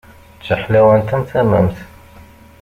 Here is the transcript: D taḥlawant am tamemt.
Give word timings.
D 0.37 0.41
taḥlawant 0.45 1.13
am 1.15 1.23
tamemt. 1.29 1.77